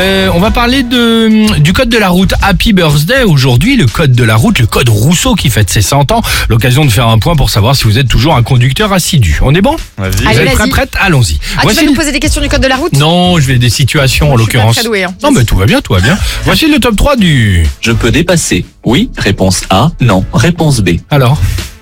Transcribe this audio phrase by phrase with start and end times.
[0.00, 3.22] Euh, on va parler de, du code de la route Happy Birthday.
[3.24, 6.22] Aujourd'hui, le code de la route, le code Rousseau qui fête ses 100 ans.
[6.48, 9.38] L'occasion de faire un point pour savoir si vous êtes toujours un conducteur assidu.
[9.42, 9.76] On est bon?
[9.98, 10.10] Vas-y.
[10.22, 11.38] Vous Allez, êtes prêts, prête Allons-y.
[11.58, 12.94] Ah, tu vas nous poser des questions du code de la route?
[12.94, 14.78] Non, je vais des situations en Je suis pas l'occurrence.
[15.04, 15.14] hein.
[15.22, 16.16] Non, mais tout va bien, tout va bien.
[16.44, 17.66] Voici le top 3 du...
[17.82, 18.64] Je peux dépasser.
[18.84, 19.90] Oui, réponse A.
[20.00, 20.92] Non, réponse B.
[21.10, 21.38] Alors?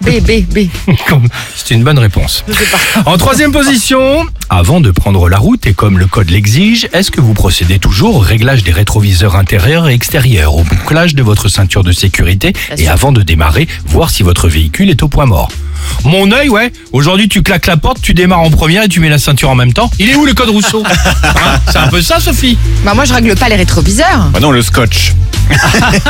[0.09, 0.68] B, B, B.
[1.54, 2.43] C'est une bonne réponse.
[2.48, 3.02] Je sais pas.
[3.04, 7.21] En troisième position, avant de prendre la route et comme le code l'exige, est-ce que
[7.21, 11.85] vous procédez toujours au réglage des rétroviseurs intérieurs et extérieurs, au bouclage de votre ceinture
[11.85, 15.50] de sécurité et avant de démarrer, voir si votre véhicule est au point mort?
[16.05, 16.73] Mon œil, ouais.
[16.93, 19.55] Aujourd'hui, tu claques la porte, tu démarres en première et tu mets la ceinture en
[19.55, 19.91] même temps.
[19.99, 20.82] Il est où le code Rousseau
[21.25, 24.29] Hein C'est un peu ça, Sophie Bah, moi, je règle pas les rétroviseurs.
[24.33, 25.13] Bah non, le scotch.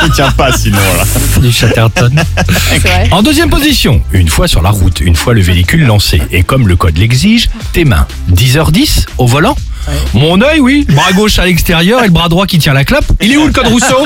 [0.05, 1.41] Il tient pas sinon là.
[1.41, 2.13] Du Chatterton.
[3.11, 6.67] En deuxième position, une fois sur la route, une fois le véhicule lancé, et comme
[6.67, 8.05] le code l'exige, tes mains.
[8.31, 9.55] 10h10 au volant
[10.13, 10.85] Mon œil, oui.
[10.89, 13.05] Bras gauche à l'extérieur et le bras droit qui tient la clope.
[13.21, 14.03] Il est où le code Rousseau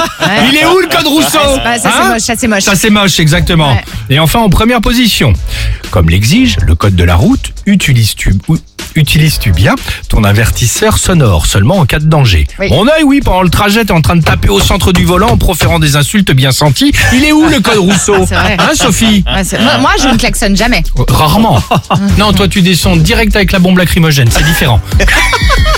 [0.50, 2.64] Il est où le code Rousseau ça, c'est Hein moche, ça, c'est moche.
[2.64, 3.72] Ça c'est moche, exactement.
[3.74, 3.84] Ouais.
[4.10, 5.34] Et enfin, en première position,
[5.92, 8.58] comme l'exige le code de la route, utilises-tu ou-
[8.96, 9.74] utilises-tu bien
[10.10, 12.70] ton avertisseur sonore seulement en cas de danger Oui.
[12.70, 15.30] Mon œil, oui, pendant le trajet, t'es en train de taper au centre du volant
[15.30, 16.92] en proférant des insultes bien senties.
[17.14, 18.26] Il est où le code Rousseau.
[18.34, 20.84] Hein, Sophie Ouais, moi, moi, je ne klaxonne jamais.
[21.10, 21.62] Rarement.
[22.20, 24.80] Non, toi tu descends direct avec la bombe lacrymogène, c'est différent.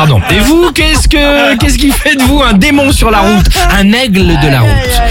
[0.00, 0.22] Pardon.
[0.30, 3.92] Et vous, qu'est-ce que qu'est-ce qui fait de vous un démon sur la route, un
[3.92, 5.02] aigle de la route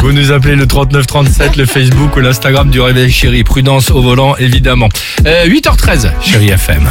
[0.00, 3.42] Vous nous appelez le 3937, le Facebook ou l'Instagram du Réveil Chéri.
[3.42, 4.88] Prudence au volant, évidemment.
[5.26, 6.88] Euh, 8h13, Chéri FM.